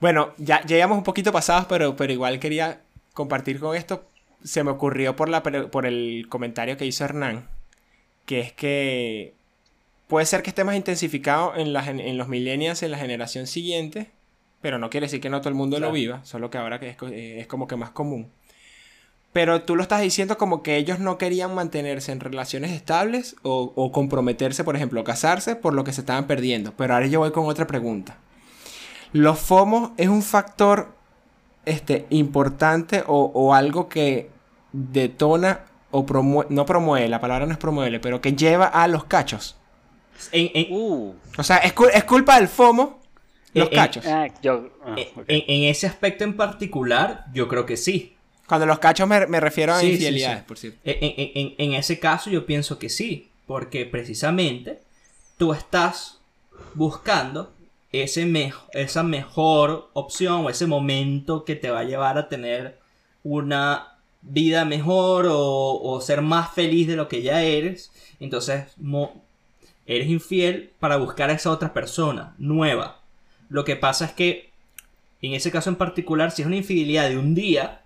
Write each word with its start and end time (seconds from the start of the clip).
Bueno, 0.00 0.32
ya, 0.38 0.62
llegamos 0.62 0.98
un 0.98 1.04
poquito 1.04 1.32
pasados, 1.32 1.66
pero, 1.68 1.94
pero 1.96 2.12
igual 2.12 2.40
quería 2.40 2.80
compartir 3.12 3.60
con 3.60 3.76
esto. 3.76 4.04
Se 4.42 4.64
me 4.64 4.70
ocurrió 4.70 5.14
por, 5.16 5.28
la, 5.28 5.42
por 5.42 5.86
el 5.86 6.26
comentario 6.28 6.76
que 6.76 6.86
hizo 6.86 7.04
Hernán, 7.04 7.48
que 8.24 8.40
es 8.40 8.52
que 8.52 9.34
puede 10.08 10.26
ser 10.26 10.42
que 10.42 10.50
esté 10.50 10.64
más 10.64 10.76
intensificado 10.76 11.54
en, 11.56 11.76
en 11.76 12.18
los 12.18 12.28
millennials 12.28 12.82
en 12.82 12.90
la 12.90 12.98
generación 12.98 13.46
siguiente, 13.46 14.10
pero 14.62 14.78
no 14.78 14.88
quiere 14.90 15.06
decir 15.06 15.20
que 15.20 15.30
no 15.30 15.40
todo 15.40 15.50
el 15.50 15.54
mundo 15.54 15.78
lo 15.78 15.92
viva, 15.92 16.24
solo 16.24 16.50
que 16.50 16.58
ahora 16.58 16.80
que 16.80 16.90
es, 16.90 16.96
es 17.02 17.46
como 17.46 17.68
que 17.68 17.76
más 17.76 17.90
común. 17.90 18.30
Pero 19.32 19.62
tú 19.62 19.76
lo 19.76 19.82
estás 19.82 20.00
diciendo 20.00 20.38
como 20.38 20.62
que 20.62 20.76
ellos 20.76 20.98
no 20.98 21.18
querían 21.18 21.54
mantenerse 21.54 22.10
en 22.10 22.20
relaciones 22.20 22.72
estables 22.72 23.36
o, 23.42 23.72
o, 23.76 23.92
comprometerse, 23.92 24.64
por 24.64 24.74
ejemplo, 24.74 25.04
casarse 25.04 25.54
por 25.54 25.72
lo 25.72 25.84
que 25.84 25.92
se 25.92 26.00
estaban 26.00 26.26
perdiendo. 26.26 26.72
Pero 26.76 26.94
ahora 26.94 27.06
yo 27.06 27.20
voy 27.20 27.30
con 27.30 27.46
otra 27.46 27.66
pregunta. 27.66 28.18
¿Los 29.12 29.38
FOMO 29.38 29.94
es 29.96 30.08
un 30.08 30.22
factor 30.22 30.94
este, 31.64 32.06
importante 32.10 33.02
o, 33.06 33.54
algo 33.54 33.88
que 33.88 34.30
detona 34.72 35.60
o 35.90 36.06
promueve, 36.06 36.54
no 36.54 36.64
promueve, 36.64 37.08
la 37.08 37.20
palabra 37.20 37.46
no 37.46 37.52
es 37.52 37.58
promueve, 37.58 37.98
pero 37.98 38.20
que 38.20 38.32
lleva 38.32 38.66
a 38.66 38.86
los 38.88 39.04
cachos? 39.04 39.56
Uh. 40.70 41.12
O 41.36 41.42
sea, 41.42 41.58
¿es, 41.58 41.72
culpa 42.04 42.36
del 42.36 42.48
FOMO 42.48 43.00
los 43.54 43.68
cachos? 43.70 44.06
Ah, 44.06 44.28
ah, 44.44 44.96
en, 45.26 45.64
ese 45.64 45.86
aspecto 45.86 46.24
en 46.24 46.36
particular, 46.36 47.24
yo 47.32 47.48
creo 47.48 47.66
que 47.66 47.76
sí. 47.76 48.16
Cuando 48.46 48.66
los 48.66 48.78
cachos 48.78 49.08
me, 49.08 49.40
refiero 49.40 49.74
a 49.74 49.82
infidelidades, 49.82 50.42
por 50.44 50.58
cierto. 50.58 50.78
En, 50.84 51.54
en, 51.58 51.74
ese 51.74 51.98
caso 51.98 52.30
yo 52.30 52.46
pienso 52.46 52.78
que 52.78 52.88
sí, 52.88 53.30
porque 53.46 53.86
precisamente 53.86 54.80
tú 55.36 55.52
estás 55.52 56.20
buscando 56.74 57.52
ese 57.92 58.52
esa 58.72 59.02
mejor 59.02 59.90
opción 59.92 60.46
o 60.46 60.50
ese 60.50 60.66
momento 60.66 61.44
que 61.44 61.56
te 61.56 61.70
va 61.70 61.80
a 61.80 61.84
llevar 61.84 62.18
a 62.18 62.28
tener 62.28 62.78
una 63.24 63.98
vida 64.22 64.64
mejor 64.64 65.26
o, 65.28 66.00
ser 66.00 66.22
más 66.22 66.52
feliz 66.52 66.86
de 66.86 66.96
lo 66.96 67.08
que 67.08 67.22
ya 67.22 67.42
eres. 67.42 67.92
Entonces 68.20 68.64
eres 69.86 70.08
infiel 70.08 70.70
para 70.78 70.96
buscar 70.96 71.30
a 71.30 71.34
esa 71.34 71.50
otra 71.50 71.72
persona 71.72 72.34
nueva. 72.38 73.00
Lo 73.48 73.64
que 73.64 73.76
pasa 73.76 74.04
es 74.04 74.12
que 74.12 74.50
en 75.22 75.34
ese 75.34 75.50
caso 75.50 75.68
en 75.70 75.76
particular, 75.76 76.30
si 76.30 76.42
es 76.42 76.46
una 76.46 76.56
infidelidad 76.56 77.08
de 77.08 77.18
un 77.18 77.34
día, 77.34 77.82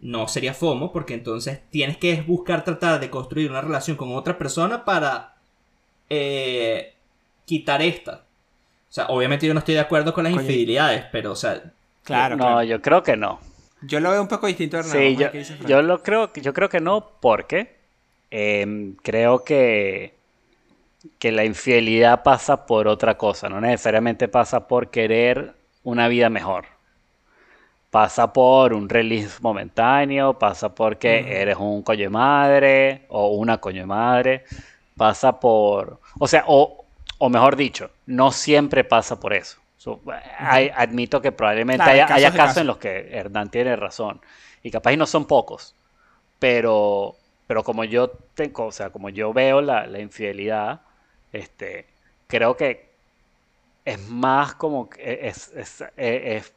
no 0.00 0.28
sería 0.28 0.54
FOMO, 0.54 0.92
porque 0.92 1.14
entonces 1.14 1.60
tienes 1.70 1.96
que 1.98 2.22
buscar 2.22 2.64
tratar 2.64 3.00
de 3.00 3.10
construir 3.10 3.50
una 3.50 3.60
relación 3.60 3.96
con 3.96 4.14
otra 4.14 4.38
persona 4.38 4.84
para 4.84 5.34
eh, 6.08 6.94
quitar 7.44 7.82
esta. 7.82 8.24
O 8.94 8.96
sea, 8.96 9.06
obviamente 9.06 9.44
yo 9.44 9.54
no 9.54 9.58
estoy 9.58 9.74
de 9.74 9.80
acuerdo 9.80 10.14
con 10.14 10.22
las 10.22 10.32
infidelidades, 10.32 11.06
pero, 11.10 11.32
o 11.32 11.34
sea. 11.34 11.60
Claro. 12.04 12.36
No, 12.36 12.62
yo 12.62 12.80
creo 12.80 13.02
que 13.02 13.16
no. 13.16 13.40
Yo 13.82 13.98
lo 13.98 14.12
veo 14.12 14.22
un 14.22 14.28
poco 14.28 14.46
distinto, 14.46 14.78
Hernán. 14.78 14.92
Sí, 14.92 15.18
yo, 15.66 15.82
lo 15.82 16.00
creo, 16.00 16.32
yo 16.32 16.52
creo 16.54 16.68
que 16.68 16.80
no, 16.80 17.04
porque 17.20 17.74
em, 18.30 18.94
creo 19.02 19.42
que, 19.42 20.14
que 21.18 21.32
la 21.32 21.44
infidelidad 21.44 22.22
pasa 22.22 22.66
por 22.66 22.86
otra 22.86 23.18
cosa, 23.18 23.48
no 23.48 23.60
necesariamente 23.60 24.28
pasa 24.28 24.68
por 24.68 24.90
querer 24.90 25.54
una 25.82 26.06
vida 26.06 26.30
mejor. 26.30 26.66
Pasa 27.90 28.32
por 28.32 28.72
un 28.72 28.88
release 28.88 29.38
momentáneo, 29.40 30.38
pasa 30.38 30.72
porque 30.72 31.40
eres 31.40 31.56
un 31.56 31.82
coño 31.82 32.10
madre 32.10 33.06
o 33.08 33.30
una 33.30 33.58
coño 33.58 33.88
madre, 33.88 34.44
pasa 34.96 35.40
por, 35.40 35.98
o 36.16 36.28
sea, 36.28 36.44
o, 36.46 36.83
o 37.18 37.28
mejor 37.28 37.56
dicho, 37.56 37.90
no 38.06 38.32
siempre 38.32 38.84
pasa 38.84 39.18
por 39.20 39.32
eso. 39.32 39.58
admito 40.38 41.20
que 41.20 41.32
probablemente 41.32 41.84
haya, 41.84 42.32
casos, 42.32 42.58
en 42.58 42.66
los 42.66 42.78
que 42.78 43.10
Hernán 43.12 43.50
tiene 43.50 43.76
razón. 43.76 44.20
Y 44.62 44.70
capaz 44.70 44.92
y 44.92 44.96
no 44.96 45.06
son 45.06 45.26
pocos. 45.26 45.74
Pero, 46.38 47.16
pero 47.46 47.62
como 47.62 47.84
yo 47.84 48.10
tengo, 48.34 48.66
o 48.66 48.72
sea, 48.72 48.90
como 48.90 49.10
yo 49.10 49.32
veo 49.32 49.60
la, 49.60 49.98
infidelidad, 49.98 50.80
este, 51.32 51.86
creo 52.26 52.56
que 52.56 52.92
es 53.84 53.98
más 54.08 54.54
como 54.54 54.88
que 54.88 55.20
es, 55.28 55.52
es, 55.54 56.52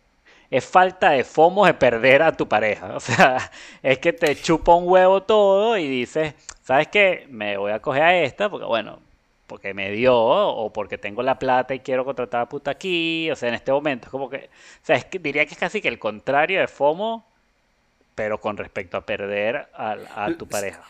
es, 0.50 0.66
falta 0.66 1.10
de 1.10 1.24
FOMO 1.26 1.66
de 1.66 1.74
perder 1.74 2.22
a 2.22 2.32
tu 2.32 2.48
pareja. 2.48 2.94
O 2.96 3.00
sea, 3.00 3.52
es 3.84 4.00
que 4.00 4.14
te 4.14 4.36
chupa 4.36 4.74
un 4.76 4.90
huevo 4.90 5.24
todo 5.24 5.78
y 5.78 5.88
dices, 5.88 6.34
¿sabes 6.64 6.88
qué? 6.88 7.28
Me 7.30 7.58
voy 7.58 7.72
a 7.72 7.82
coger 7.82 8.04
a 8.04 8.18
esta 8.18 8.50
porque, 8.50 8.66
bueno, 8.66 9.00
porque 9.48 9.74
me 9.74 9.90
dio 9.92 10.16
o 10.16 10.72
porque 10.72 10.98
tengo 10.98 11.24
la 11.24 11.40
plata 11.40 11.74
y 11.74 11.80
quiero 11.80 12.06
contratar 12.06 12.42
a 12.42 12.50
puta 12.50 12.72
aquí. 12.72 13.32
O 13.32 13.36
sea, 13.36 13.50
en 13.50 13.56
este 13.56 13.72
momento 13.72 14.08
es 14.08 14.12
como 14.12 14.30
que, 14.30 14.38
o 14.38 14.86
sea, 14.86 15.04
diría 15.20 15.46
que 15.46 15.54
es 15.54 15.60
casi 15.60 15.82
que 15.82 15.88
el 15.88 15.98
contrario 15.98 16.60
de 16.60 16.68
FOMO, 16.68 17.26
pero 18.14 18.40
con 18.40 18.58
respecto 18.58 18.98
a 18.98 19.06
perder 19.06 19.70
a, 19.74 20.30
tu 20.38 20.48
pareja. 20.48 20.84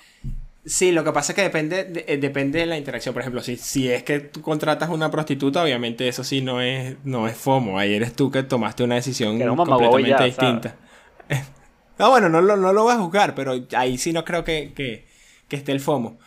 Sí, 0.66 0.91
lo 0.91 1.03
que 1.03 1.13
pasa 1.13 1.31
es 1.31 1.35
que 1.35 1.44
depende 1.44 1.85
de, 1.85 2.06
eh, 2.07 2.18
depende 2.18 2.59
de 2.59 2.66
la 2.66 2.78
interacción. 2.78 3.13
Por 3.13 3.22
ejemplo, 3.22 3.41
si, 3.41 3.56
si 3.56 3.90
es 3.90 4.03
que 4.03 4.19
tú 4.19 4.41
contratas 4.41 4.89
una 4.89 5.09
prostituta, 5.12 5.63
obviamente 5.63 6.07
eso 6.07 6.24
sí 6.24 6.41
no 6.41 6.59
es, 6.59 6.97
no 7.06 7.28
es 7.28 7.38
FOMO. 7.38 7.78
Ahí 7.78 7.94
eres 7.94 8.13
tú 8.13 8.31
que 8.31 8.44
tomaste 8.44 8.84
una 8.84 8.95
decisión 8.95 9.39
completamente 9.56 10.24
distinta. 10.24 10.75
no, 12.00 12.09
bueno, 12.09 12.28
no, 12.28 12.41
no, 12.41 12.74
lo 12.74 12.84
voy 12.84 12.94
a 12.94 12.97
juzgar, 12.97 13.35
pero 13.35 13.53
ahí 13.78 13.97
sí 13.97 14.12
no 14.12 14.25
creo 14.25 14.44
que, 14.44 14.74
que 14.74 15.56
esté 15.56 15.72
el 15.72 15.79
FOMO. 15.79 16.18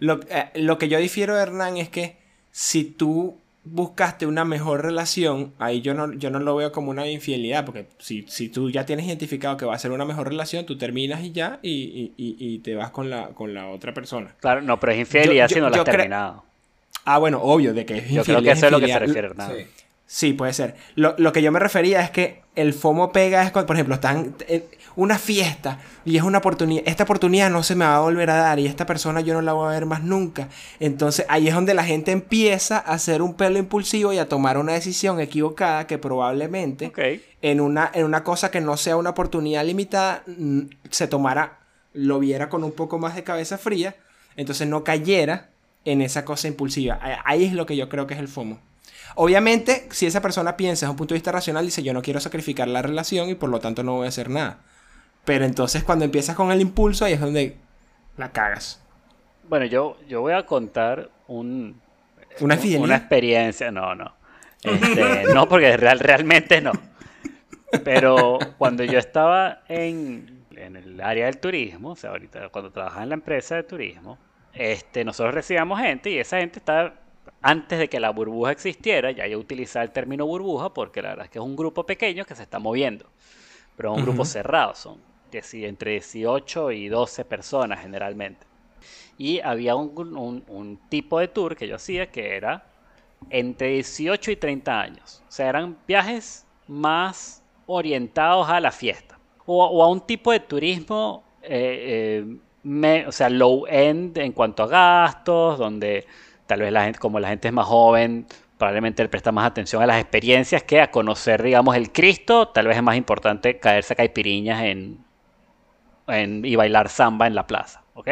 Eh, 0.00 0.50
lo, 0.54 0.78
que 0.78 0.88
yo 0.88 0.98
difiero 0.98 1.34
de 1.34 1.42
Hernán 1.42 1.76
es 1.76 1.88
que 1.88 2.16
si 2.50 2.84
tú 2.84 3.38
buscaste 3.64 4.26
una 4.26 4.44
mejor 4.44 4.82
relación, 4.82 5.52
ahí 5.58 5.80
yo 5.80 5.94
no, 5.94 6.12
yo 6.12 6.30
no 6.30 6.38
lo 6.38 6.54
veo 6.54 6.70
como 6.70 6.90
una 6.90 7.08
infidelidad, 7.08 7.64
porque 7.64 7.86
si, 7.98 8.22
tú 8.48 8.70
ya 8.70 8.86
tienes 8.86 9.06
identificado 9.06 9.56
que 9.56 9.64
va 9.64 9.74
a 9.74 9.78
ser 9.78 9.90
una 9.90 10.04
mejor 10.04 10.28
relación, 10.28 10.66
tú 10.66 10.78
terminas 10.78 11.24
y 11.24 11.32
ya 11.32 11.58
y, 11.62 12.58
te 12.62 12.74
vas 12.74 12.90
con 12.90 13.10
la, 13.10 13.28
con 13.28 13.54
la 13.54 13.68
otra 13.68 13.92
persona. 13.92 14.34
Claro, 14.40 14.62
no, 14.62 14.78
pero 14.78 14.92
es 14.92 15.00
infidelidad 15.00 15.48
si 15.48 15.60
no 15.60 15.68
la 15.68 15.78
has 15.78 15.84
terminado. 15.84 16.44
Ah, 17.04 17.18
bueno, 17.18 17.40
obvio, 17.42 17.72
de 17.72 17.86
que 17.86 17.98
es 17.98 18.10
infidelidad. 18.10 18.24
Yo 18.24 18.34
creo 18.34 18.42
que 18.42 18.50
eso 18.50 18.66
es 18.66 18.72
lo 18.72 18.80
que 18.80 18.88
se 18.88 18.98
refiere 18.98 19.28
Hernán. 19.28 19.52
Sí. 19.56 19.66
Puede 20.36 20.52
ser. 20.52 20.76
Lo, 20.94 21.14
lo, 21.18 21.32
que 21.32 21.42
yo 21.42 21.50
me 21.50 21.58
refería 21.58 22.00
es 22.00 22.10
que 22.10 22.42
el 22.54 22.72
FOMO 22.72 23.12
pega 23.12 23.42
es 23.42 23.50
cuando, 23.50 23.66
por 23.66 23.76
ejemplo, 23.76 23.94
están 23.94 24.34
una 24.96 25.18
fiesta 25.18 25.78
y 26.04 26.16
es 26.16 26.22
una 26.22 26.38
oportunidad, 26.38 26.82
esta 26.86 27.04
oportunidad 27.04 27.50
no 27.50 27.62
se 27.62 27.74
me 27.74 27.84
va 27.84 27.96
a 27.96 28.00
volver 28.00 28.30
a 28.30 28.36
dar 28.36 28.58
y 28.58 28.66
esta 28.66 28.86
persona 28.86 29.20
yo 29.20 29.34
no 29.34 29.42
la 29.42 29.52
voy 29.52 29.68
a 29.68 29.72
ver 29.72 29.84
más 29.84 30.02
nunca. 30.02 30.48
Entonces 30.80 31.26
ahí 31.28 31.48
es 31.48 31.54
donde 31.54 31.74
la 31.74 31.84
gente 31.84 32.12
empieza 32.12 32.78
a 32.78 32.94
hacer 32.94 33.20
un 33.20 33.34
pelo 33.34 33.58
impulsivo 33.58 34.12
y 34.12 34.18
a 34.18 34.28
tomar 34.28 34.56
una 34.56 34.72
decisión 34.72 35.20
equivocada 35.20 35.86
que 35.86 35.98
probablemente 35.98 36.92
en, 37.42 37.60
una, 37.60 37.90
en 37.92 38.04
una 38.04 38.24
cosa 38.24 38.50
que 38.50 38.62
no 38.62 38.76
sea 38.78 38.96
una 38.96 39.10
oportunidad 39.10 39.64
limitada 39.64 40.24
se 40.90 41.06
tomara, 41.08 41.58
lo 41.92 42.18
viera 42.18 42.48
con 42.48 42.64
un 42.64 42.72
poco 42.72 42.98
más 42.98 43.14
de 43.14 43.22
cabeza 43.22 43.58
fría, 43.58 43.96
entonces 44.36 44.66
no 44.66 44.82
cayera 44.82 45.50
en 45.84 46.00
esa 46.00 46.24
cosa 46.24 46.48
impulsiva. 46.48 46.98
Ahí 47.24 47.44
es 47.44 47.52
lo 47.52 47.66
que 47.66 47.76
yo 47.76 47.88
creo 47.88 48.06
que 48.06 48.14
es 48.14 48.20
el 48.20 48.28
FOMO. 48.28 48.58
Obviamente, 49.14 49.88
si 49.90 50.06
esa 50.06 50.20
persona 50.20 50.56
piensa 50.56 50.86
desde 50.86 50.90
un 50.90 50.96
punto 50.96 51.14
de 51.14 51.18
vista 51.18 51.32
racional, 51.32 51.64
dice 51.64 51.82
yo 51.82 51.92
no 51.92 52.02
quiero 52.02 52.20
sacrificar 52.20 52.68
la 52.68 52.82
relación 52.82 53.28
y 53.28 53.34
por 53.34 53.50
lo 53.50 53.60
tanto 53.60 53.82
no 53.82 53.94
voy 53.94 54.06
a 54.06 54.08
hacer 54.08 54.30
nada. 54.30 54.58
Pero 55.24 55.44
entonces 55.44 55.84
cuando 55.84 56.04
empiezas 56.04 56.36
con 56.36 56.52
el 56.52 56.60
impulso, 56.60 57.04
ahí 57.04 57.14
es 57.14 57.20
donde 57.20 57.56
la 58.16 58.32
cagas. 58.32 58.80
Bueno, 59.48 59.66
yo, 59.66 59.96
yo 60.08 60.20
voy 60.20 60.32
a 60.32 60.44
contar 60.44 61.10
un, 61.28 61.80
¿Una, 62.40 62.58
una 62.78 62.96
experiencia. 62.96 63.70
No, 63.70 63.94
no. 63.94 64.14
Este, 64.66 65.32
no, 65.32 65.48
porque 65.48 65.76
real, 65.76 66.00
realmente 66.00 66.60
no. 66.60 66.72
Pero 67.84 68.38
cuando 68.58 68.82
yo 68.82 68.98
estaba 68.98 69.60
en, 69.68 70.44
en, 70.56 70.76
el 70.76 71.00
área 71.00 71.26
del 71.26 71.38
turismo, 71.38 71.90
o 71.90 71.96
sea, 71.96 72.10
ahorita 72.10 72.48
cuando 72.48 72.72
trabajaba 72.72 73.04
en 73.04 73.10
la 73.10 73.14
empresa 73.14 73.54
de 73.54 73.62
turismo, 73.62 74.18
este, 74.54 75.04
nosotros 75.04 75.34
recibíamos 75.34 75.78
gente 75.78 76.10
y 76.10 76.18
esa 76.18 76.38
gente 76.38 76.58
estaba, 76.58 76.94
antes 77.42 77.78
de 77.78 77.88
que 77.88 78.00
la 78.00 78.10
burbuja 78.10 78.52
existiera, 78.52 79.10
ya 79.10 79.26
yo 79.26 79.38
utilizaba 79.38 79.84
el 79.84 79.90
término 79.90 80.26
burbuja 80.26 80.72
porque 80.72 81.02
la 81.02 81.10
verdad 81.10 81.26
es 81.26 81.30
que 81.30 81.38
es 81.38 81.44
un 81.44 81.56
grupo 81.56 81.84
pequeño 81.84 82.24
que 82.24 82.34
se 82.34 82.42
está 82.42 82.58
moviendo, 82.58 83.06
pero 83.76 83.92
es 83.92 83.98
un 83.98 84.04
grupo 84.04 84.24
cerrado, 84.24 84.74
son 84.74 85.16
entre 85.52 85.92
18 85.92 86.72
y 86.72 86.88
12 86.88 87.24
personas 87.24 87.80
generalmente. 87.80 88.46
Y 89.18 89.40
había 89.40 89.74
un, 89.76 90.80
tipo 90.88 91.18
de 91.18 91.28
tour 91.28 91.56
que 91.56 91.66
yo 91.66 91.76
hacía 91.76 92.10
que 92.10 92.36
era 92.36 92.66
entre 93.30 93.68
18 93.68 94.30
y 94.30 94.36
30 94.36 94.80
años. 94.80 95.22
O 95.28 95.32
sea, 95.32 95.48
eran 95.48 95.78
viajes 95.86 96.46
más 96.68 97.42
orientados 97.66 98.48
a 98.48 98.60
la 98.60 98.70
fiesta. 98.70 99.18
O, 99.46 99.82
a 99.82 99.88
un 99.88 100.00
tipo 100.00 100.32
de 100.32 100.40
turismo, 100.40 101.24
eh, 101.42 102.24
eh, 102.64 103.04
o 103.06 103.12
sea, 103.12 103.30
low 103.30 103.64
end 103.66 104.18
en 104.18 104.32
cuanto 104.32 104.64
a 104.64 104.66
gastos, 104.66 105.58
donde 105.58 106.04
tal 106.46 106.60
vez 106.60 106.72
la 106.72 106.84
gente, 106.84 106.98
como 106.98 107.20
la 107.20 107.28
gente 107.28 107.48
es 107.48 107.54
más 107.54 107.66
joven, 107.66 108.26
probablemente 108.58 109.02
le 109.02 109.08
presta 109.08 109.32
más 109.32 109.46
atención 109.46 109.82
a 109.82 109.86
las 109.86 110.00
experiencias 110.00 110.62
que 110.62 110.80
a 110.80 110.90
conocer, 110.90 111.42
digamos, 111.42 111.76
el 111.76 111.92
Cristo. 111.92 112.48
Tal 112.48 112.66
vez 112.66 112.76
es 112.76 112.82
más 112.82 112.96
importante 112.96 113.58
caerse 113.58 113.92
a 113.92 113.96
caipiriñas 113.96 114.62
en, 114.62 115.04
y 116.44 116.56
bailar 116.56 116.88
samba 116.88 117.26
en 117.26 117.34
la 117.34 117.46
plaza, 117.46 117.84
¿ok? 117.94 118.08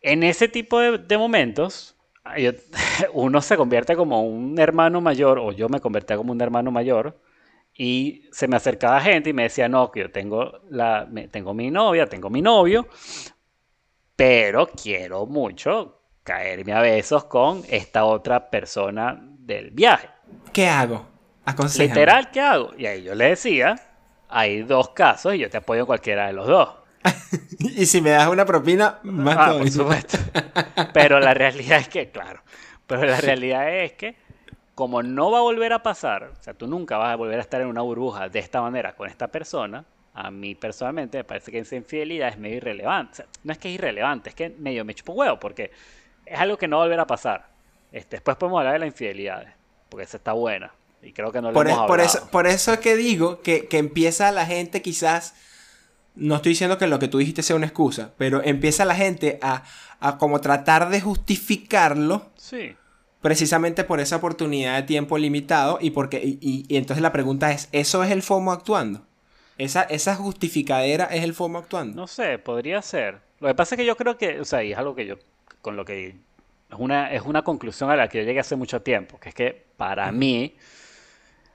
En 0.00 0.22
ese 0.22 0.48
tipo 0.48 0.78
de, 0.78 1.18
momentos, 1.18 1.96
uno 3.12 3.40
se 3.40 3.56
convierte 3.56 3.96
como 3.96 4.22
un 4.22 4.58
hermano 4.58 5.00
mayor, 5.00 5.38
o 5.38 5.52
yo 5.52 5.68
me 5.68 5.80
convertía 5.80 6.16
como 6.16 6.32
un 6.32 6.40
hermano 6.40 6.70
mayor, 6.70 7.18
y 7.74 8.28
se 8.32 8.48
me 8.48 8.56
acercaba 8.56 9.00
gente 9.00 9.30
y 9.30 9.32
me 9.32 9.44
decía, 9.44 9.68
no, 9.68 9.90
que 9.90 10.00
yo 10.00 10.10
tengo, 10.10 10.60
la, 10.68 11.08
tengo 11.30 11.54
mi 11.54 11.70
novia, 11.70 12.06
tengo 12.06 12.28
mi 12.28 12.42
novio, 12.42 12.88
pero 14.16 14.66
quiero 14.66 15.26
mucho 15.26 15.97
caerme 16.28 16.74
a 16.74 16.82
besos 16.82 17.24
con 17.24 17.62
esta 17.70 18.04
otra 18.04 18.50
persona 18.50 19.18
del 19.18 19.70
viaje. 19.70 20.10
¿Qué 20.52 20.68
hago? 20.68 21.06
Aconséjame. 21.46 21.88
Literal, 21.88 22.30
¿qué 22.30 22.40
hago? 22.42 22.74
Y 22.76 22.84
ahí 22.84 23.02
yo 23.02 23.14
le 23.14 23.30
decía, 23.30 23.80
hay 24.28 24.60
dos 24.60 24.90
casos 24.90 25.34
y 25.34 25.38
yo 25.38 25.48
te 25.48 25.56
apoyo 25.56 25.80
en 25.80 25.86
cualquiera 25.86 26.26
de 26.26 26.34
los 26.34 26.46
dos. 26.46 26.68
y 27.58 27.86
si 27.86 28.02
me 28.02 28.10
das 28.10 28.28
una 28.28 28.44
propina, 28.44 28.98
más 29.04 29.36
Ah, 29.38 29.54
por 29.56 29.70
supuesto. 29.70 30.18
Pero 30.92 31.18
la 31.18 31.32
realidad 31.42 31.78
es 31.78 31.88
que, 31.88 32.10
claro, 32.10 32.42
pero 32.86 33.06
la 33.06 33.22
realidad 33.22 33.74
es 33.74 33.94
que 33.94 34.16
como 34.74 35.02
no 35.02 35.30
va 35.30 35.38
a 35.38 35.42
volver 35.42 35.72
a 35.72 35.82
pasar, 35.82 36.24
o 36.38 36.42
sea, 36.42 36.52
tú 36.52 36.66
nunca 36.66 36.98
vas 36.98 37.14
a 37.14 37.16
volver 37.16 37.38
a 37.38 37.42
estar 37.42 37.62
en 37.62 37.68
una 37.68 37.80
burbuja 37.80 38.28
de 38.28 38.38
esta 38.38 38.60
manera 38.60 38.94
con 38.94 39.08
esta 39.08 39.28
persona, 39.28 39.82
a 40.12 40.30
mí 40.30 40.54
personalmente 40.54 41.16
me 41.16 41.24
parece 41.24 41.50
que 41.50 41.60
esa 41.60 41.74
infidelidad 41.76 42.28
es 42.28 42.38
medio 42.38 42.58
irrelevante. 42.58 43.12
O 43.12 43.14
sea, 43.14 43.26
no 43.44 43.52
es 43.52 43.58
que 43.58 43.68
es 43.68 43.76
irrelevante, 43.76 44.28
es 44.28 44.34
que 44.34 44.50
medio 44.50 44.84
me 44.84 44.92
chupa 44.92 45.12
un 45.12 45.18
huevo, 45.20 45.38
porque 45.38 45.70
es 46.30 46.38
algo 46.40 46.56
que 46.58 46.68
no 46.68 46.76
va 46.78 46.82
a 46.82 46.86
volver 46.86 47.00
a 47.00 47.06
pasar. 47.06 47.46
Este, 47.92 48.16
después 48.16 48.36
podemos 48.36 48.58
hablar 48.58 48.74
de 48.74 48.80
las 48.80 48.88
infidelidades, 48.88 49.50
porque 49.88 50.04
esa 50.04 50.16
está 50.18 50.32
buena. 50.32 50.72
Y 51.02 51.12
creo 51.12 51.30
que 51.32 51.40
no 51.40 51.48
lo 51.48 51.54
Por, 51.54 51.68
hemos 51.68 51.82
es- 51.82 51.86
por 51.86 52.00
eso, 52.00 52.28
por 52.30 52.46
eso 52.46 52.72
es 52.72 52.78
que 52.80 52.96
digo 52.96 53.40
que, 53.42 53.66
que 53.66 53.78
empieza 53.78 54.30
la 54.32 54.46
gente 54.46 54.82
quizás, 54.82 55.34
no 56.16 56.34
estoy 56.36 56.50
diciendo 56.52 56.76
que 56.78 56.86
lo 56.88 56.98
que 56.98 57.08
tú 57.08 57.18
dijiste 57.18 57.42
sea 57.42 57.56
una 57.56 57.66
excusa, 57.66 58.12
pero 58.18 58.42
empieza 58.42 58.84
la 58.84 58.94
gente 58.96 59.38
a, 59.40 59.62
a 60.00 60.18
como 60.18 60.40
tratar 60.40 60.88
de 60.90 61.00
justificarlo 61.00 62.26
Sí. 62.36 62.74
precisamente 63.20 63.84
por 63.84 64.00
esa 64.00 64.16
oportunidad 64.16 64.76
de 64.76 64.82
tiempo 64.82 65.18
limitado 65.18 65.78
y 65.80 65.90
porque 65.90 66.18
y, 66.22 66.38
y- 66.40 66.64
y 66.68 66.76
entonces 66.76 67.02
la 67.02 67.12
pregunta 67.12 67.52
es, 67.52 67.68
¿eso 67.72 68.02
es 68.04 68.10
el 68.10 68.22
FOMO 68.22 68.52
actuando? 68.52 69.06
Esa, 69.56 69.82
esa 69.82 70.14
justificadera 70.16 71.04
es 71.06 71.24
el 71.24 71.34
FOMO 71.34 71.58
actuando. 71.58 71.96
No 71.96 72.06
sé, 72.06 72.38
podría 72.38 72.80
ser. 72.82 73.20
Lo 73.40 73.48
que 73.48 73.54
pasa 73.54 73.74
es 73.74 73.78
que 73.78 73.84
yo 73.86 73.96
creo 73.96 74.16
que, 74.18 74.40
o 74.40 74.44
sea, 74.44 74.62
y 74.64 74.72
es 74.72 74.78
algo 74.78 74.94
que 74.94 75.06
yo, 75.06 75.14
con 75.62 75.76
lo 75.76 75.84
que, 75.84 76.08
es 76.08 76.14
una, 76.78 77.12
es 77.12 77.22
una 77.22 77.42
conclusión 77.42 77.90
a 77.90 77.96
la 77.96 78.08
que 78.08 78.18
yo 78.18 78.24
llegué 78.24 78.40
hace 78.40 78.56
mucho 78.56 78.82
tiempo, 78.82 79.18
que 79.18 79.30
es 79.30 79.34
que 79.34 79.64
para 79.76 80.10
mí 80.12 80.54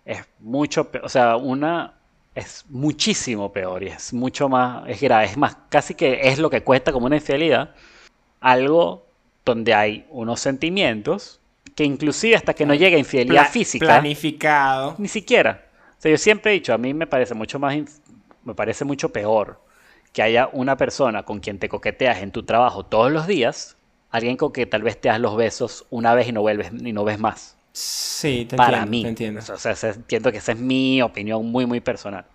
es 0.06 0.24
mucho, 0.40 0.90
o 1.02 1.10
sea, 1.10 1.36
una, 1.38 1.94
es 2.36 2.66
muchísimo 2.70 3.52
peor 3.52 3.84
y 3.84 3.88
es 3.88 4.14
mucho 4.14 4.50
más, 4.50 4.88
es 4.90 5.00
grave, 5.02 5.26
es 5.26 5.38
más, 5.38 5.56
casi 5.70 5.96
que 5.96 6.22
es 6.24 6.40
lo 6.40 6.50
que 6.50 6.62
cuesta 6.64 6.92
como 6.92 7.06
una 7.06 7.16
infidelidad, 7.16 7.74
algo 8.42 9.06
donde 9.46 9.74
hay 9.74 10.06
unos 10.10 10.40
sentimientos 10.40 11.40
que 11.76 11.84
inclusive 11.84 12.36
hasta 12.36 12.54
que 12.54 12.66
no 12.66 12.74
llegue 12.74 12.96
a 12.98 13.00
infidelidad 13.00 13.44
Pla- 13.44 13.52
física, 13.52 13.86
Planificado. 13.86 14.96
ni 14.98 15.08
siquiera. 15.08 15.66
O 15.98 16.02
sea, 16.02 16.12
yo 16.12 16.18
siempre 16.18 16.52
he 16.52 16.56
dicho, 16.56 16.74
a 16.74 16.78
mí 16.78 16.94
me 16.94 17.08
parece 17.08 17.34
mucho 17.34 17.58
más, 17.60 17.76
me 18.44 18.54
parece 18.54 18.84
mucho 18.86 19.10
peor 19.10 19.60
que 20.12 20.22
haya 20.22 20.50
una 20.52 20.78
persona 20.78 21.24
con 21.24 21.40
quien 21.40 21.58
te 21.60 21.70
coqueteas 21.70 22.22
en 22.22 22.32
tu 22.32 22.44
trabajo 22.44 22.84
todos 22.86 23.12
los 23.12 23.26
días, 23.26 23.76
alguien 24.14 24.38
con 24.38 24.54
que 24.54 24.66
tal 24.66 24.84
vez 24.84 25.00
te 25.02 25.10
das 25.10 25.20
los 25.20 25.36
besos 25.36 25.86
una 25.90 26.14
vez 26.16 26.28
y 26.30 26.32
no 26.32 26.40
vuelves 26.42 26.72
y 26.72 26.94
no 26.94 27.04
ves 27.04 27.20
más. 27.20 27.58
Sí, 27.74 28.46
te 28.48 28.56
para 28.56 28.84
entiendo, 28.84 28.92
mí. 28.92 29.02
te 29.02 29.10
entiendo. 29.10 29.40
O 29.54 29.58
sea, 29.58 29.76
entiendo 29.90 30.32
que 30.32 30.38
esa 30.38 30.54
es 30.54 30.60
mi 30.60 31.02
opinión 31.02 31.46
muy, 31.52 31.66
muy 31.66 31.82
personal. 31.82 32.26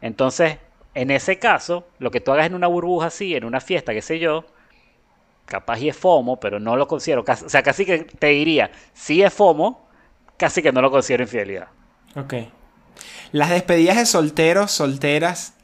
Entonces, 0.00 0.58
en 0.94 1.10
ese 1.10 1.38
caso, 1.38 1.86
lo 1.98 2.10
que 2.10 2.20
tú 2.20 2.32
hagas 2.32 2.46
en 2.46 2.54
una 2.54 2.68
burbuja 2.68 3.08
así, 3.08 3.34
en 3.34 3.44
una 3.44 3.60
fiesta, 3.60 3.92
qué 3.92 4.02
sé 4.02 4.18
yo, 4.18 4.44
capaz 5.46 5.80
y 5.80 5.88
es 5.88 5.96
FOMO, 5.96 6.38
pero 6.40 6.60
no 6.60 6.76
lo 6.76 6.86
considero. 6.88 7.24
casi- 7.24 7.44
o 7.44 7.48
sea, 7.48 7.62
casi 7.62 7.84
que 7.84 8.04
te 8.04 8.28
diría, 8.28 8.70
sí 8.94 9.22
es 9.22 9.32
FOMO, 9.34 9.86
casi 10.36 10.62
que 10.62 10.72
no 10.72 10.80
lo 10.80 10.90
considero 10.90 11.24
infidelidad. 11.24 11.68
Ok. 12.16 12.34
Las 13.32 13.50
despedidas 13.50 13.96
de 13.96 14.06
solteros, 14.06 14.70
solteras, 14.70 15.54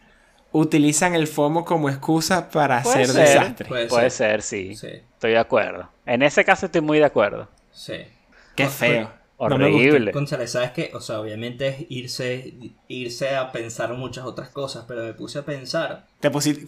utilizan 0.50 1.14
el 1.14 1.26
FOMO 1.28 1.64
como 1.64 1.88
excusa 1.90 2.48
para 2.50 2.82
Puede 2.82 3.02
hacer 3.02 3.06
ser. 3.14 3.28
desastre. 3.28 3.68
Puede 3.68 3.86
Puede 3.86 4.10
ser. 4.10 4.42
ser, 4.42 4.42
sí. 4.42 4.76
Sí, 4.76 4.88
Estoy 5.18 5.32
de 5.32 5.38
acuerdo. 5.38 5.88
En 6.06 6.22
ese 6.22 6.44
caso 6.44 6.66
estoy 6.66 6.80
muy 6.80 6.98
de 6.98 7.04
acuerdo. 7.04 7.48
sí. 7.72 7.94
Qué 8.54 8.64
Con- 8.64 8.72
feo. 8.72 9.10
No 9.40 9.56
me 9.58 9.68
gusta. 9.70 9.86
Horrible. 9.88 10.12
Conchale, 10.12 10.46
¿sabes 10.48 10.72
qué? 10.72 10.90
O 10.94 11.00
sea, 11.00 11.20
obviamente 11.20 11.68
es 11.68 11.86
irse, 11.90 12.54
irse 12.88 13.36
a 13.36 13.52
pensar 13.52 13.92
muchas 13.94 14.24
otras 14.24 14.48
cosas, 14.48 14.84
pero 14.88 15.04
me 15.04 15.12
puse 15.14 15.38
a 15.38 15.44
pensar. 15.44 16.06
Te 16.18 16.28
pusiste, 16.28 16.64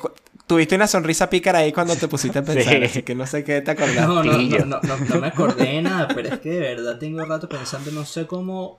tuviste 0.46 0.76
una 0.76 0.86
sonrisa 0.86 1.28
pícara 1.28 1.58
ahí 1.60 1.72
cuando 1.72 1.96
te 1.96 2.06
pusiste 2.06 2.38
a 2.38 2.42
pensar, 2.44 2.74
Sí. 2.74 2.84
así 2.84 3.02
que 3.02 3.16
no 3.16 3.26
sé 3.26 3.42
qué 3.42 3.60
te 3.60 3.72
acordaste. 3.72 4.00
No, 4.02 4.22
no, 4.22 4.32
no, 4.38 4.66
no, 4.66 4.80
no, 4.82 4.96
no 4.98 5.20
me 5.20 5.26
acordé 5.28 5.64
de 5.64 5.82
nada, 5.82 6.06
pero 6.14 6.28
es 6.28 6.38
que 6.40 6.50
de 6.50 6.60
verdad 6.60 6.98
tengo 7.00 7.24
rato 7.24 7.48
pensando, 7.48 7.90
no 7.90 8.04
sé 8.04 8.28
cómo 8.28 8.78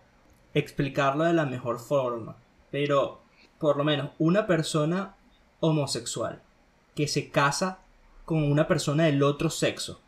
explicarlo 0.53 1.25
de 1.25 1.33
la 1.33 1.45
mejor 1.45 1.79
forma. 1.79 2.37
Pero, 2.71 3.19
por 3.59 3.75
lo 3.75 3.83
menos, 3.83 4.11
una 4.19 4.47
persona 4.47 5.15
homosexual 5.59 6.41
que 6.95 7.07
se 7.09 7.29
casa 7.29 7.79
con 8.25 8.49
una 8.51 8.67
persona 8.67 9.05
del 9.05 9.21
otro 9.23 9.49
sexo 9.49 10.01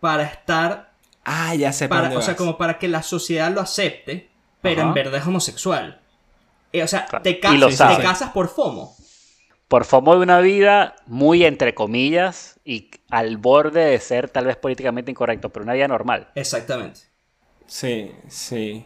para 0.00 0.24
estar 0.24 0.90
Ah, 1.24 1.54
ya 1.54 1.72
sé 1.72 1.88
para 1.88 2.02
para, 2.02 2.14
dónde 2.14 2.18
o 2.18 2.22
sea, 2.22 2.36
como 2.36 2.56
para 2.58 2.78
que 2.78 2.88
la 2.88 3.02
sociedad 3.02 3.52
lo 3.52 3.60
acepte, 3.60 4.28
pero 4.62 4.80
Ajá. 4.80 4.88
en 4.88 4.94
verdad 4.94 5.20
es 5.20 5.26
homosexual. 5.26 6.00
Eh, 6.72 6.82
o 6.82 6.88
sea, 6.88 7.06
Claro, 7.06 7.22
te, 7.22 7.30
y 7.30 7.40
ca- 7.40 7.52
lo 7.54 7.68
te 7.68 7.76
casas 7.76 8.30
por 8.30 8.48
FOMO. 8.48 8.96
Por 9.68 9.84
FOMO 9.84 10.16
de 10.16 10.22
una 10.22 10.40
vida 10.40 10.96
muy 11.06 11.44
entre 11.44 11.74
comillas 11.74 12.58
y 12.64 12.90
al 13.08 13.36
borde 13.36 13.84
de 13.84 14.00
ser 14.00 14.28
tal 14.28 14.46
vez 14.46 14.56
políticamente 14.56 15.10
incorrecto, 15.10 15.50
pero 15.50 15.62
una 15.64 15.74
vida 15.74 15.88
normal. 15.88 16.28
Exactamente. 16.34 17.00
Sí, 17.66 18.10
sí. 18.28 18.84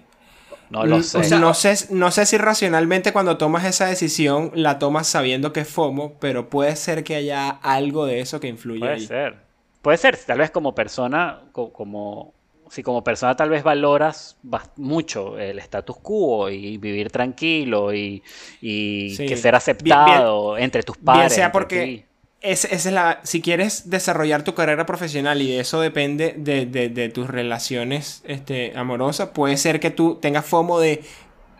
No 0.70 0.84
lo 0.86 1.02
sé. 1.02 1.18
o 1.18 1.22
sea, 1.24 1.38
no 1.38 1.54
sé. 1.54 1.74
No 1.90 2.10
sé 2.10 2.26
si 2.26 2.36
racionalmente 2.38 3.12
cuando 3.12 3.36
tomas 3.38 3.64
esa 3.64 3.86
decisión 3.86 4.50
la 4.54 4.78
tomas 4.78 5.06
sabiendo 5.06 5.52
que 5.52 5.60
es 5.60 5.68
FOMO, 5.68 6.14
pero 6.20 6.48
puede 6.50 6.74
ser 6.76 7.04
que 7.04 7.14
haya 7.16 7.48
algo 7.50 8.06
de 8.06 8.20
eso 8.20 8.40
que 8.40 8.48
influye 8.48 8.80
Puede 8.80 8.92
ahí. 8.94 9.06
ser. 9.06 9.36
Puede 9.82 9.98
ser, 9.98 10.16
tal 10.16 10.38
vez 10.38 10.50
como 10.50 10.74
persona, 10.74 11.40
co- 11.52 11.72
como 11.72 12.32
si 12.70 12.82
como 12.82 13.04
persona 13.04 13.36
tal 13.36 13.50
vez 13.50 13.62
valoras 13.62 14.36
mucho 14.76 15.38
el 15.38 15.58
status 15.58 15.96
quo 15.98 16.48
y 16.48 16.78
vivir 16.78 17.10
tranquilo 17.10 17.92
y, 17.94 18.22
y 18.62 19.14
Sí. 19.14 19.26
que 19.26 19.36
ser 19.36 19.52
Bien- 19.52 19.54
aceptado 19.56 20.56
entre 20.58 20.82
tus 20.82 20.96
padres. 20.96 21.20
Bien 21.24 21.30
sea 21.30 21.52
porque 21.52 21.84
ti. 21.84 22.04
Es- 22.44 22.64
es 22.66 22.86
la, 22.86 23.20
si 23.24 23.40
quieres 23.40 23.88
desarrollar 23.90 24.44
tu 24.44 24.54
carrera 24.54 24.86
profesional 24.86 25.40
y 25.42 25.52
eso 25.58 25.80
depende 25.80 26.34
de, 26.38 26.66
de- 26.66 27.08
tus 27.08 27.28
relaciones 27.28 28.22
este, 28.26 28.72
amorosas, 28.76 29.30
puede 29.30 29.56
ser 29.56 29.80
que 29.80 29.90
tú 29.90 30.16
tengas 30.20 30.44
FOMO 30.44 30.78
de 30.78 31.02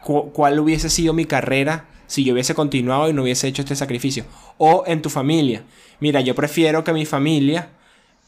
cu- 0.02 0.30
cuál 0.32 0.61
hubiese 0.61 0.90
sido 0.90 1.12
mi 1.14 1.25
carrera 1.25 1.87
si 2.06 2.23
yo 2.23 2.35
hubiese 2.35 2.54
continuado 2.54 3.08
y 3.08 3.12
no 3.14 3.23
hubiese 3.23 3.49
hecho 3.49 3.62
este 3.62 3.75
sacrificio. 3.76 4.25
O 4.58 4.85
en 4.87 5.00
tu 5.02 5.11
familia. 5.11 5.62
Mira, 6.00 6.20
yo 6.20 6.35
prefiero 6.35 6.85
que 6.85 6.92
mi 6.92 7.06
familia, 7.06 7.70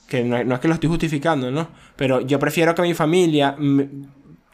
que 0.08 0.24
no, 0.24 0.42
no 0.42 0.54
es 0.54 0.60
que 0.60 0.68
lo 0.68 0.74
estoy 0.74 0.88
justificando, 0.88 1.50
¿no? 1.50 1.68
Pero 1.96 2.20
yo 2.22 2.38
prefiero 2.38 2.74
que 2.74 2.82
mi 2.82 2.94
familia 2.94 3.54
mm, 3.58 3.82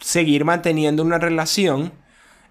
seguir 0.00 0.45
manteniendo 0.45 1.03
una 1.05 1.19
relación 1.19 1.93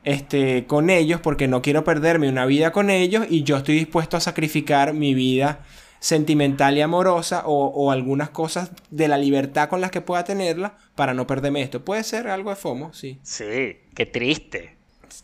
este, 0.03 0.65
con 0.65 0.89
ellos 0.89 1.19
porque 1.21 1.47
no 1.47 1.61
quiero 1.61 1.83
perderme 1.83 2.29
una 2.29 2.45
vida 2.45 2.71
con 2.71 2.89
ellos 2.89 3.25
y 3.29 3.43
yo 3.43 3.57
estoy 3.57 3.75
dispuesto 3.75 4.17
a 4.17 4.21
sacrificar 4.21 4.93
mi 4.93 5.13
vida 5.13 5.59
sentimental 5.99 6.77
y 6.77 6.81
amorosa 6.81 7.43
o, 7.45 7.65
o 7.67 7.91
algunas 7.91 8.29
cosas 8.31 8.71
de 8.89 9.07
la 9.07 9.17
libertad 9.19 9.69
con 9.69 9.81
las 9.81 9.91
que 9.91 10.01
pueda 10.01 10.23
tenerla 10.23 10.75
para 10.95 11.13
no 11.13 11.27
perderme 11.27 11.61
esto. 11.61 11.85
Puede 11.85 12.03
ser 12.03 12.27
algo 12.27 12.49
de 12.49 12.55
FOMO, 12.55 12.91
sí. 12.93 13.19
Sí, 13.21 13.77
qué 13.93 14.05
triste. 14.07 14.77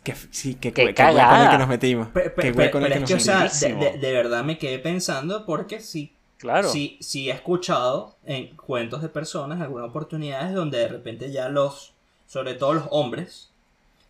Que, 0.03 0.13
sí, 0.31 0.55
que, 0.55 0.73
que 0.73 0.85
hueco 0.85 1.01
en 1.01 1.07
el 1.09 1.15
cagada. 1.15 1.49
que 1.51 1.57
nos 1.57 1.67
metimos. 1.67 2.09
Pe- 2.09 2.29
pe- 2.29 2.41
Qué 2.43 2.51
pe- 2.53 2.59
hueco 2.59 2.77
en 2.77 2.83
el 2.85 2.91
pero 2.91 3.05
que 3.07 3.13
es 3.13 3.25
nos 3.25 3.25
que, 3.25 3.31
o 3.31 3.33
metimos. 3.39 3.53
sea, 3.53 3.69
de, 3.69 3.75
de- 3.93 3.97
de 3.97 4.13
verdad 4.13 4.43
me 4.43 4.57
quedé 4.59 4.77
pensando 4.79 5.45
porque 5.45 5.79
sí, 5.79 6.13
Claro. 6.37 6.69
sí, 6.69 6.97
sí 7.01 7.29
he 7.29 7.33
escuchado 7.33 8.15
en 8.25 8.55
cuentos 8.55 9.01
de 9.01 9.09
personas, 9.09 9.59
algunas 9.61 9.89
oportunidades 9.89 10.53
donde 10.53 10.77
de 10.77 10.87
repente 10.89 11.31
ya 11.31 11.49
los, 11.49 11.95
sobre 12.27 12.53
todo 12.53 12.73
los 12.75 12.83
hombres, 12.91 13.51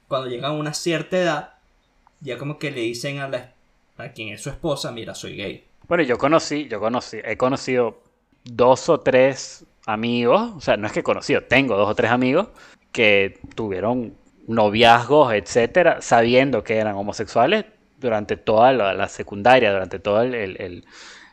cuando 0.07 0.29
llegan 0.29 0.51
a 0.51 0.53
una 0.55 0.73
cierta 0.73 1.17
edad, 1.17 1.53
ya 2.21 2.37
como 2.37 2.57
que 2.59 2.71
le 2.71 2.81
dicen 2.81 3.19
a, 3.19 3.27
la, 3.27 3.51
a 3.97 4.09
quien 4.09 4.29
es 4.29 4.41
su 4.41 4.49
esposa, 4.49 4.91
mira, 4.91 5.13
soy 5.15 5.35
gay. 5.35 5.63
Bueno, 5.87 6.03
yo 6.03 6.17
conocí, 6.17 6.67
yo 6.67 6.79
conocí, 6.79 7.17
he 7.23 7.37
conocido 7.37 8.01
dos 8.43 8.89
o 8.89 8.99
tres 8.99 9.65
amigos, 9.85 10.51
o 10.55 10.61
sea, 10.61 10.77
no 10.77 10.87
es 10.87 10.93
que 10.93 10.99
he 10.99 11.03
conocido, 11.03 11.43
tengo 11.43 11.77
dos 11.77 11.89
o 11.89 11.95
tres 11.95 12.11
amigos 12.11 12.47
que 12.91 13.39
tuvieron 13.55 14.15
noviazgos, 14.47 15.33
etcétera, 15.33 16.01
sabiendo 16.01 16.63
que 16.63 16.77
eran 16.77 16.95
homosexuales 16.95 17.65
durante 17.99 18.37
toda 18.37 18.73
la, 18.73 18.93
la 18.93 19.07
secundaria, 19.09 19.71
durante 19.71 19.99
todo 19.99 20.21
el, 20.21 20.33
el- 20.35 20.61
el- 20.61 20.85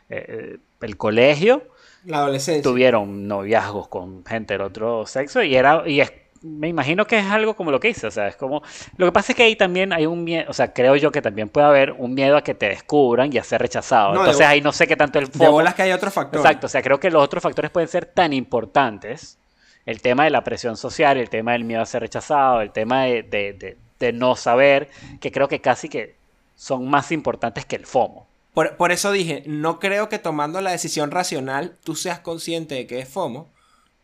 eh, 0.09 0.57
el 0.81 0.97
colegio, 0.97 1.63
La 2.05 2.17
adolescencia. 2.17 2.61
tuvieron 2.63 3.27
noviazgos 3.27 3.87
con 3.87 4.23
gente 4.25 4.53
del 4.53 4.61
otro 4.61 5.05
sexo 5.05 5.41
y 5.41 5.55
era 5.55 5.83
y 5.87 6.01
es, 6.01 6.11
me 6.45 6.67
imagino 6.67 7.05
que 7.07 7.17
es 7.17 7.25
algo 7.25 7.55
como 7.55 7.71
lo 7.71 7.79
que 7.79 7.89
hice, 7.89 8.05
o 8.07 8.11
sea, 8.11 8.27
es 8.27 8.35
como 8.35 8.61
lo 8.97 9.05
que 9.07 9.11
pasa 9.11 9.31
es 9.31 9.35
que 9.35 9.43
ahí 9.43 9.55
también 9.55 9.91
hay 9.91 10.05
un 10.05 10.23
miedo, 10.23 10.45
o 10.49 10.53
sea, 10.53 10.71
creo 10.73 10.95
yo 10.95 11.11
que 11.11 11.21
también 11.21 11.49
puede 11.49 11.65
haber 11.67 11.91
un 11.93 12.13
miedo 12.13 12.37
a 12.37 12.43
que 12.43 12.53
te 12.53 12.69
descubran 12.69 13.33
y 13.33 13.37
a 13.39 13.43
ser 13.43 13.61
rechazado. 13.61 14.09
No, 14.09 14.19
de 14.21 14.25
Entonces 14.27 14.45
ahí 14.45 14.61
no 14.61 14.71
sé 14.71 14.87
qué 14.87 14.95
tanto 14.95 15.17
el 15.19 15.25
De 15.25 15.31
foco. 15.39 15.51
bolas 15.51 15.73
que 15.73 15.81
hay 15.81 15.91
otro 15.91 16.11
factor. 16.11 16.39
Exacto, 16.39 16.67
o 16.67 16.69
sea, 16.69 16.81
creo 16.81 16.99
que 16.99 17.09
los 17.09 17.23
otros 17.23 17.41
factores 17.41 17.71
pueden 17.71 17.89
ser 17.89 18.05
tan 18.05 18.31
importantes. 18.33 19.37
El 19.85 20.01
tema 20.01 20.23
de 20.23 20.29
la 20.31 20.43
presión 20.43 20.77
social, 20.77 21.17
el 21.17 21.29
tema 21.29 21.51
del 21.53 21.63
miedo 21.63 21.81
a 21.81 21.85
ser 21.85 22.01
rechazado, 22.01 22.61
el 22.61 22.71
tema 22.71 23.03
de, 23.05 23.23
de- 23.23 23.53
de- 23.53 23.77
de 23.99 24.13
no 24.13 24.35
saber, 24.35 24.89
que 25.21 25.31
creo 25.31 25.47
que 25.47 25.61
casi 25.61 25.89
que 25.89 26.15
son 26.55 26.87
más 26.89 27.11
importantes 27.11 27.65
que 27.65 27.75
el 27.75 27.85
FOMO. 27.85 28.27
Por, 28.53 28.77
por 28.77 28.91
eso 28.91 29.11
dije, 29.11 29.43
no 29.45 29.79
creo 29.79 30.09
que 30.09 30.19
tomando 30.19 30.59
la 30.61 30.71
decisión 30.71 31.11
racional 31.11 31.75
tú 31.83 31.95
seas 31.95 32.19
consciente 32.19 32.75
de 32.75 32.87
que 32.87 32.99
es 32.99 33.07
FOMO, 33.09 33.47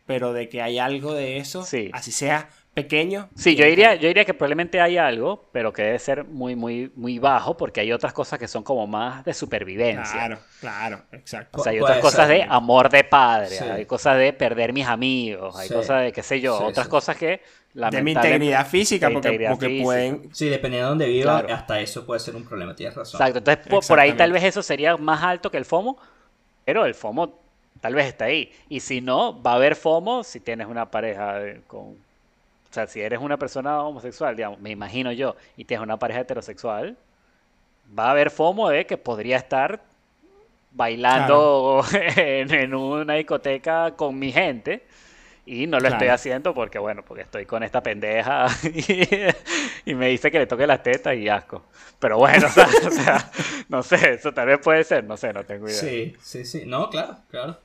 pero 0.06 0.34
de 0.34 0.50
que 0.50 0.62
hay 0.62 0.80
algo 0.80 1.14
de 1.14 1.38
eso, 1.38 1.64
Sí. 1.64 1.90
así 1.94 2.12
sea 2.12 2.50
pequeño. 2.74 3.30
Sí, 3.36 3.56
yo 3.58 3.66
diría, 3.66 3.96
yo 3.96 4.08
diría 4.08 4.24
que 4.24 4.34
probablemente 4.34 4.80
hay 4.80 4.98
algo, 4.98 5.50
pero 5.52 5.74
que 5.74 5.82
debe 5.84 6.00
ser 6.00 6.24
muy, 6.24 6.56
muy, 6.56 6.90
muy 6.96 7.20
bajo, 7.20 7.58
porque 7.58 7.82
hay 7.82 7.92
otras 7.92 8.14
cosas 8.14 8.40
que 8.40 8.48
son 8.48 8.64
como 8.64 8.88
más 8.88 9.26
de 9.26 9.34
supervivencia. 9.34 10.12
Claro, 10.14 10.40
claro, 10.62 11.02
exacto. 11.12 11.60
O 11.60 11.64
sea, 11.64 11.72
hay 11.74 11.80
Puede 11.80 11.92
otras 11.94 12.02
cosas 12.06 12.28
ser. 12.28 12.38
de 12.38 12.44
amor 12.44 12.90
de 12.90 13.04
padre, 13.04 13.58
Sí. 13.58 13.64
hay 13.66 13.86
cosas 13.86 14.18
de 14.18 14.32
perder 14.32 14.72
mis 14.72 14.88
amigos, 14.88 15.58
hay 15.58 15.68
Sí. 15.68 15.74
cosas 15.74 16.04
de 16.04 16.12
qué 16.14 16.24
sé 16.24 16.40
yo, 16.40 16.58
Sí, 16.60 16.64
otras 16.66 16.86
sí. 16.86 16.90
cosas 16.92 17.18
que 17.18 17.42
De 17.74 18.02
mi 18.02 18.12
integridad 18.12 18.68
física, 18.68 19.10
porque, 19.10 19.28
integridad 19.30 19.52
porque 19.52 19.68
física. 19.68 19.84
pueden... 19.86 20.30
Sí, 20.34 20.50
dependiendo 20.50 20.88
de 20.88 20.90
dónde 20.90 21.08
viva, 21.08 21.40
Claro. 21.42 21.54
hasta 21.56 21.80
eso 21.80 22.06
puede 22.06 22.20
ser 22.20 22.36
un 22.36 22.44
problema, 22.46 22.76
tienes 22.76 22.96
razón. 22.96 23.20
Exacto, 23.20 23.38
entonces 23.40 23.68
po- 23.68 23.80
por, 23.82 24.00
ahí 24.00 24.12
tal 24.14 24.32
vez 24.34 24.44
eso 24.44 24.62
sería 24.64 24.96
más 24.98 25.24
alto 25.24 25.50
que 25.52 25.58
el 25.58 25.64
FOMO, 25.66 25.98
pero 26.66 26.86
el 26.86 26.94
FOMO 26.96 27.41
tal 27.82 27.96
vez 27.96 28.08
está 28.08 28.26
ahí. 28.26 28.52
Y 28.70 28.80
si 28.80 29.02
no, 29.02 29.42
va 29.42 29.54
a 29.54 29.56
haber 29.56 29.76
FOMO 29.76 30.24
si 30.24 30.40
tienes 30.40 30.68
una 30.68 30.90
pareja 30.90 31.40
con... 31.68 31.82
O 31.82 32.74
sea, 32.74 32.88
si 32.88 33.02
eres 33.02 33.20
una 33.20 33.36
persona 33.38 33.82
homosexual, 33.84 34.36
digamos, 34.36 34.60
me 34.60 34.70
imagino 34.70 35.12
yo, 35.12 35.36
y 35.58 35.66
tienes 35.66 35.84
una 35.84 35.98
pareja 35.98 36.22
heterosexual, 36.22 36.96
va 37.98 38.08
a 38.08 38.12
haber 38.12 38.30
FOMO 38.30 38.70
de 38.70 38.86
que 38.86 38.96
podría 38.96 39.36
estar 39.36 39.82
bailando 40.72 41.84
en, 42.16 42.54
en 42.54 42.74
una 42.74 43.16
discoteca 43.16 43.92
con 43.98 44.18
mi 44.18 44.32
gente 44.32 44.84
y 45.46 45.68
no 45.68 45.80
lo 45.80 45.88
estoy 45.88 46.08
haciendo 46.08 46.54
porque, 46.54 46.80
bueno, 46.80 47.04
porque 47.06 47.24
estoy 47.24 47.46
con 47.46 47.64
esta 47.64 47.82
pendeja 47.82 48.48
y, 48.64 49.08
y 49.92 49.96
me 49.96 50.08
dice 50.08 50.32
que 50.32 50.40
le 50.40 50.48
toque 50.48 50.68
las 50.68 50.84
tetas 50.84 51.16
y 51.16 51.28
asco. 51.28 51.64
Pero 52.00 52.18
bueno, 52.18 52.48
o 52.48 52.50
sea, 52.50 52.68
o 52.86 52.92
sea, 52.92 53.32
no 53.68 53.84
sé, 53.84 54.14
eso 54.14 54.34
tal 54.34 54.48
vez 54.48 54.60
puede 54.60 54.84
ser, 54.84 55.04
no 55.04 55.18
sé, 55.18 55.34
no 55.34 55.44
tengo 55.44 55.68
idea. 55.68 55.80
Sí, 55.80 56.16
sí, 56.22 56.46
sí. 56.46 56.64
No, 56.66 56.90
claro, 56.90 57.18
claro. 57.30 57.58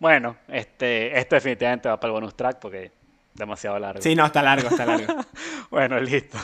Bueno, 0.00 0.36
este, 0.48 1.16
esto 1.16 1.36
definitivamente 1.36 1.88
va 1.88 2.00
para 2.00 2.08
el 2.08 2.14
bonus 2.14 2.34
track 2.34 2.58
porque 2.58 2.86
es 2.86 2.92
demasiado 3.34 3.78
largo. 3.78 4.02
Sí, 4.02 4.16
no, 4.16 4.26
está 4.26 4.42
largo, 4.42 4.68
está 4.68 4.84
largo. 4.86 5.14
Bueno, 5.70 6.00
listo. 6.00 6.36